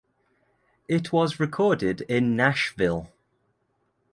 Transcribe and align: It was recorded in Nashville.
It 0.87 1.11
was 1.13 1.39
recorded 1.39 2.01
in 2.09 2.35
Nashville. 2.35 3.11